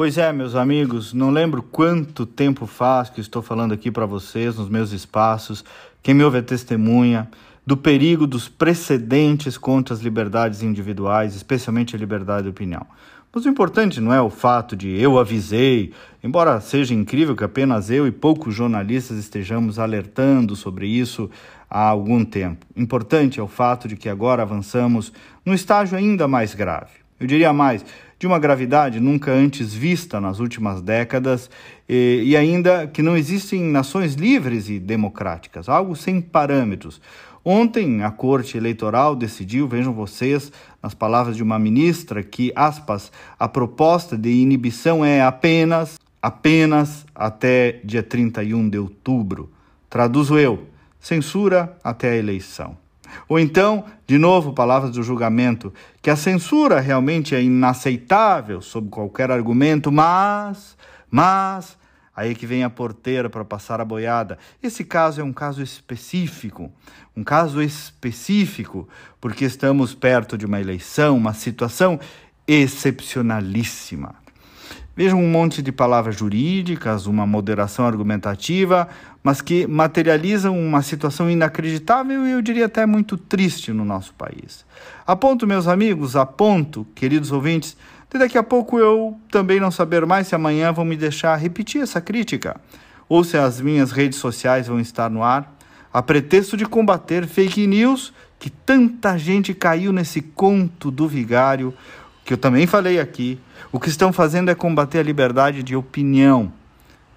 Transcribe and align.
Pois 0.00 0.16
é, 0.16 0.32
meus 0.32 0.54
amigos, 0.54 1.12
não 1.12 1.28
lembro 1.28 1.62
quanto 1.62 2.24
tempo 2.24 2.64
faz 2.64 3.10
que 3.10 3.20
estou 3.20 3.42
falando 3.42 3.74
aqui 3.74 3.90
para 3.90 4.06
vocês 4.06 4.56
nos 4.56 4.70
meus 4.70 4.92
espaços. 4.92 5.62
Quem 6.02 6.14
me 6.14 6.24
ouve 6.24 6.38
é 6.38 6.40
testemunha 6.40 7.28
do 7.66 7.76
perigo 7.76 8.26
dos 8.26 8.48
precedentes 8.48 9.58
contra 9.58 9.92
as 9.92 10.00
liberdades 10.00 10.62
individuais, 10.62 11.36
especialmente 11.36 11.94
a 11.94 11.98
liberdade 11.98 12.44
de 12.44 12.48
opinião. 12.48 12.86
Mas 13.30 13.44
o 13.44 13.50
importante 13.50 14.00
não 14.00 14.10
é 14.10 14.22
o 14.22 14.30
fato 14.30 14.74
de 14.74 14.88
eu 14.88 15.18
avisei, 15.18 15.92
embora 16.24 16.58
seja 16.62 16.94
incrível 16.94 17.36
que 17.36 17.44
apenas 17.44 17.90
eu 17.90 18.06
e 18.06 18.10
poucos 18.10 18.54
jornalistas 18.54 19.18
estejamos 19.18 19.78
alertando 19.78 20.56
sobre 20.56 20.86
isso 20.86 21.30
há 21.68 21.82
algum 21.82 22.24
tempo. 22.24 22.64
Importante 22.74 23.38
é 23.38 23.42
o 23.42 23.46
fato 23.46 23.86
de 23.86 23.96
que 23.96 24.08
agora 24.08 24.40
avançamos 24.44 25.12
num 25.44 25.52
estágio 25.52 25.98
ainda 25.98 26.26
mais 26.26 26.54
grave. 26.54 26.99
Eu 27.20 27.26
diria 27.26 27.52
mais, 27.52 27.84
de 28.18 28.26
uma 28.26 28.38
gravidade 28.38 28.98
nunca 28.98 29.30
antes 29.30 29.74
vista 29.74 30.18
nas 30.18 30.40
últimas 30.40 30.80
décadas 30.80 31.50
e, 31.86 32.22
e 32.24 32.36
ainda 32.36 32.86
que 32.86 33.02
não 33.02 33.14
existem 33.14 33.62
nações 33.62 34.14
livres 34.14 34.70
e 34.70 34.78
democráticas, 34.78 35.68
algo 35.68 35.94
sem 35.94 36.18
parâmetros. 36.18 36.98
Ontem, 37.44 38.02
a 38.02 38.10
Corte 38.10 38.56
Eleitoral 38.56 39.14
decidiu, 39.14 39.68
vejam 39.68 39.92
vocês, 39.92 40.50
nas 40.82 40.94
palavras 40.94 41.36
de 41.36 41.42
uma 41.42 41.58
ministra, 41.58 42.22
que, 42.22 42.52
aspas, 42.54 43.12
a 43.38 43.46
proposta 43.48 44.16
de 44.16 44.30
inibição 44.30 45.04
é 45.04 45.22
apenas, 45.22 45.98
apenas 46.22 47.06
até 47.14 47.80
dia 47.84 48.02
31 48.02 48.68
de 48.68 48.78
outubro. 48.78 49.50
Traduzo 49.88 50.38
eu, 50.38 50.66
censura 50.98 51.76
até 51.82 52.10
a 52.10 52.16
eleição. 52.16 52.76
Ou 53.28 53.38
então, 53.38 53.84
de 54.06 54.18
novo, 54.18 54.52
palavras 54.52 54.92
do 54.92 55.02
julgamento, 55.02 55.72
que 56.02 56.10
a 56.10 56.16
censura 56.16 56.80
realmente 56.80 57.34
é 57.34 57.42
inaceitável 57.42 58.60
sob 58.60 58.88
qualquer 58.88 59.30
argumento, 59.30 59.90
mas, 59.90 60.76
mas, 61.10 61.76
aí 62.14 62.34
que 62.34 62.46
vem 62.46 62.64
a 62.64 62.70
porteira 62.70 63.30
para 63.30 63.44
passar 63.44 63.80
a 63.80 63.84
boiada. 63.84 64.38
Esse 64.62 64.84
caso 64.84 65.20
é 65.20 65.24
um 65.24 65.32
caso 65.32 65.62
específico, 65.62 66.70
um 67.16 67.24
caso 67.24 67.62
específico, 67.62 68.88
porque 69.20 69.44
estamos 69.44 69.94
perto 69.94 70.36
de 70.36 70.46
uma 70.46 70.60
eleição, 70.60 71.16
uma 71.16 71.34
situação 71.34 71.98
excepcionalíssima. 72.46 74.14
Vejam 74.96 75.22
um 75.22 75.30
monte 75.30 75.62
de 75.62 75.70
palavras 75.70 76.16
jurídicas, 76.16 77.06
uma 77.06 77.24
moderação 77.26 77.86
argumentativa, 77.86 78.88
mas 79.22 79.40
que 79.40 79.66
materializam 79.66 80.58
uma 80.58 80.82
situação 80.82 81.30
inacreditável 81.30 82.26
e 82.26 82.32
eu 82.32 82.42
diria 82.42 82.66
até 82.66 82.84
muito 82.84 83.16
triste 83.16 83.72
no 83.72 83.84
nosso 83.84 84.12
país. 84.14 84.64
A 85.06 85.14
ponto, 85.14 85.46
meus 85.46 85.68
amigos, 85.68 86.16
a 86.16 86.26
ponto, 86.26 86.86
queridos 86.94 87.30
ouvintes, 87.30 87.76
de 88.10 88.18
daqui 88.18 88.36
a 88.36 88.42
pouco 88.42 88.78
eu 88.78 89.16
também 89.30 89.60
não 89.60 89.70
saber 89.70 90.04
mais 90.04 90.26
se 90.26 90.34
amanhã 90.34 90.72
vão 90.72 90.84
me 90.84 90.96
deixar 90.96 91.36
repetir 91.36 91.80
essa 91.82 92.00
crítica 92.00 92.60
ou 93.08 93.24
se 93.24 93.36
as 93.36 93.60
minhas 93.60 93.90
redes 93.90 94.18
sociais 94.18 94.68
vão 94.68 94.78
estar 94.78 95.10
no 95.10 95.22
ar, 95.22 95.52
a 95.92 96.00
pretexto 96.00 96.56
de 96.56 96.64
combater 96.64 97.26
fake 97.26 97.66
news 97.66 98.12
que 98.38 98.48
tanta 98.48 99.18
gente 99.18 99.52
caiu 99.52 99.92
nesse 99.92 100.22
conto 100.22 100.90
do 100.90 101.06
vigário 101.06 101.74
que 102.30 102.34
eu 102.34 102.38
também 102.38 102.64
falei 102.64 103.00
aqui, 103.00 103.40
o 103.72 103.80
que 103.80 103.88
estão 103.88 104.12
fazendo 104.12 104.52
é 104.52 104.54
combater 104.54 105.00
a 105.00 105.02
liberdade 105.02 105.64
de 105.64 105.74
opinião. 105.74 106.52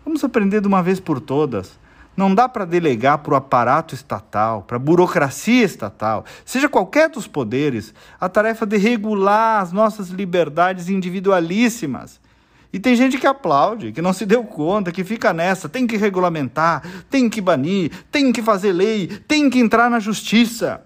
Vamos 0.03 0.23
aprender 0.23 0.59
de 0.59 0.67
uma 0.67 0.81
vez 0.81 0.99
por 0.99 1.21
todas. 1.21 1.77
Não 2.17 2.33
dá 2.33 2.49
para 2.49 2.65
delegar 2.65 3.19
para 3.19 3.35
o 3.35 3.37
aparato 3.37 3.93
estatal, 3.93 4.63
para 4.63 4.77
a 4.77 4.79
burocracia 4.79 5.63
estatal, 5.63 6.25
seja 6.43 6.67
qualquer 6.67 7.09
dos 7.09 7.27
poderes, 7.27 7.93
a 8.19 8.27
tarefa 8.27 8.65
de 8.65 8.75
regular 8.77 9.61
as 9.61 9.71
nossas 9.71 10.09
liberdades 10.09 10.89
individualíssimas. 10.89 12.19
E 12.73 12.79
tem 12.79 12.95
gente 12.95 13.19
que 13.19 13.27
aplaude, 13.27 13.91
que 13.91 14.01
não 14.01 14.13
se 14.13 14.25
deu 14.25 14.43
conta, 14.43 14.91
que 14.91 15.03
fica 15.03 15.31
nessa, 15.31 15.69
tem 15.69 15.85
que 15.85 15.95
regulamentar, 15.95 16.81
tem 17.07 17.29
que 17.29 17.39
banir, 17.39 17.91
tem 18.11 18.33
que 18.33 18.41
fazer 18.41 18.73
lei, 18.73 19.05
tem 19.27 19.47
que 19.47 19.59
entrar 19.59 19.91
na 19.91 19.99
justiça. 19.99 20.81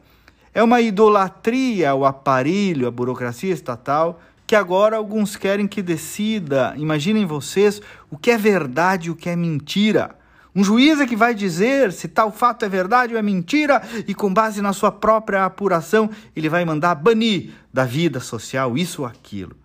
É 0.58 0.64
uma 0.64 0.82
idolatria 0.82 1.92
ao 1.92 2.04
aparelho, 2.04 2.88
à 2.88 2.90
burocracia 2.90 3.54
estatal, 3.54 4.20
que 4.48 4.56
agora 4.56 4.98
alguns 4.98 5.36
querem 5.36 5.68
que 5.68 5.84
decida, 5.84 6.74
imaginem 6.78 7.28
vocês, 7.28 7.80
o 8.10 8.18
que 8.18 8.32
é 8.32 8.38
verdade 8.40 9.06
e 9.06 9.12
o 9.12 9.16
que 9.16 9.30
é 9.30 9.36
mentira. 9.36 10.16
Um 10.56 10.64
juiz 10.64 11.00
é 11.00 11.06
que 11.06 11.16
vai 11.16 11.36
dizer 11.36 11.92
se 11.92 12.08
tal 12.08 12.32
fato 12.32 12.66
é 12.66 12.70
verdade 12.70 13.14
ou 13.14 13.20
é 13.20 13.22
mentira, 13.22 13.84
e 14.08 14.16
com 14.16 14.34
base 14.34 14.60
na 14.60 14.74
sua 14.74 14.92
própria 14.92 15.46
apuração, 15.46 16.10
ele 16.36 16.50
vai 16.50 16.66
mandar 16.66 16.96
banir 16.96 17.52
da 17.72 17.86
vida 17.86 18.20
social 18.20 18.76
isso 18.76 19.04
ou 19.04 19.08
aquilo. 19.08 19.56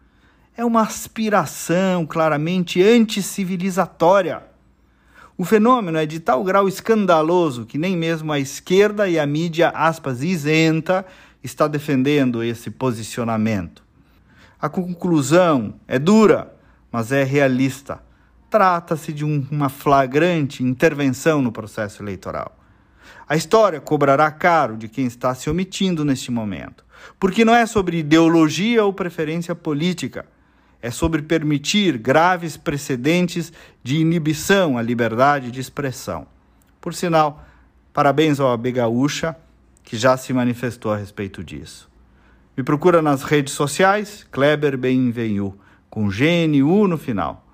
É 0.55 0.63
uma 0.63 0.83
aspiração 0.83 2.05
claramente 2.05 2.83
anticivilizatória. 2.83 4.43
O 5.37 5.45
fenômeno 5.45 5.97
é 5.97 6.05
de 6.05 6.21
tal 6.21 6.45
grau 6.45 6.69
escandaloso 6.69 7.65
que 7.65 7.79
nem 7.79 7.97
mesmo 7.97 8.33
a 8.33 8.39
esquerda 8.39 9.09
e 9.09 9.19
a 9.19 9.27
mídia, 9.27 9.71
aspas, 9.71 10.23
isenta, 10.23 11.07
está 11.43 11.67
defendendo 11.67 12.43
esse 12.43 12.71
posicionamento. 12.71 13.83
A 14.61 14.69
conclusão 14.69 15.75
é 15.89 15.99
dura, 15.99 16.55
mas 16.91 17.11
é 17.11 17.25
realista. 17.25 18.01
Trata-se 18.51 19.13
de 19.13 19.25
um, 19.25 19.47
uma 19.51 19.71
flagrante 19.71 20.63
intervenção 20.63 21.41
no 21.41 21.51
processo 21.51 22.03
eleitoral. 22.03 22.57
A 23.27 23.35
história 23.35 23.81
cobrará 23.81 24.31
caro 24.31 24.77
de 24.77 24.87
quem 24.87 25.07
está 25.07 25.35
se 25.35 25.49
omitindo 25.49 26.05
neste 26.05 26.31
momento, 26.31 26.85
porque 27.19 27.45
não 27.45 27.55
é 27.55 27.65
sobre 27.65 27.99
ideologia 27.99 28.85
ou 28.85 28.93
preferência 28.93 29.55
política 29.55 30.27
é 30.83 30.91
sobre 30.91 31.23
permitir 31.23 31.97
graves 31.97 32.57
precedentes 32.57 33.53
de 33.85 33.97
inibição 33.97 34.77
à 34.77 34.83
liberdade 34.83 35.53
de 35.53 35.61
expressão. 35.61 36.27
Por 36.81 36.93
sinal, 36.93 37.45
parabéns 37.93 38.41
ao 38.41 38.53
AB 38.53 38.73
Gaúcha, 38.73 39.37
que 39.85 39.97
já 39.97 40.17
se 40.17 40.33
manifestou 40.33 40.93
a 40.93 40.97
respeito 40.97 41.45
disso. 41.45 41.89
Me 42.57 42.65
procura 42.65 43.01
nas 43.01 43.23
redes 43.23 43.55
sociais, 43.55 44.27
Kleber 44.31 44.77
Benvenu, 44.77 45.57
com 45.89 46.09
GNU 46.09 46.89
no 46.89 46.99
final. 46.99 47.47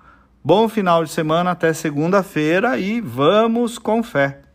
Bom 0.43 0.67
final 0.67 1.03
de 1.03 1.11
semana 1.11 1.51
até 1.51 1.71
segunda-feira 1.71 2.79
e 2.79 2.99
vamos 2.99 3.77
com 3.77 4.01
fé! 4.01 4.48